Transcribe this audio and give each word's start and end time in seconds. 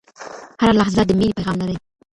هره 0.61 0.73
لحظه 0.79 1.01
د 1.05 1.11
میني 1.19 1.33
پیغام 1.37 1.55
لري 1.61 1.75